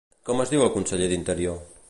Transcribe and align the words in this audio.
Com 0.29 0.39
es 0.45 0.53
diu 0.53 0.63
el 0.69 0.73
conseller 0.77 1.11
d'Interior? 1.13 1.63